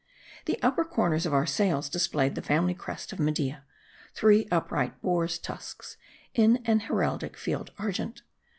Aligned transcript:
The 0.45 0.59
upper 0.63 0.83
corners 0.83 1.27
of 1.27 1.33
our 1.35 1.45
sails 1.45 1.87
displayed 1.87 2.33
the 2.33 2.41
family 2.41 2.73
crest 2.73 3.13
of 3.13 3.19
Media; 3.19 3.63
three 4.15 4.47
upright 4.49 4.99
boars' 5.03 5.37
tusks, 5.37 5.95
in 6.33 6.57
an 6.65 6.79
heraldic 6.79 7.37
field 7.37 7.71
argent. 7.77 8.23